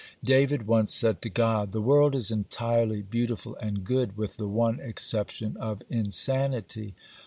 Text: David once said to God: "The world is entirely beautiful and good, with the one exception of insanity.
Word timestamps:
David 0.23 0.65
once 0.65 0.91
said 0.95 1.21
to 1.21 1.29
God: 1.29 1.73
"The 1.73 1.79
world 1.79 2.15
is 2.15 2.31
entirely 2.31 3.03
beautiful 3.03 3.55
and 3.57 3.83
good, 3.83 4.17
with 4.17 4.37
the 4.37 4.47
one 4.47 4.79
exception 4.79 5.55
of 5.57 5.83
insanity. 5.91 6.95